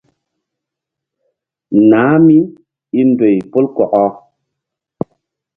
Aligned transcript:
Nah 1.89 2.13
míi 2.25 3.01
ndoy 3.11 3.35
pol 3.51 3.65
kɔkɔ. 3.75 4.03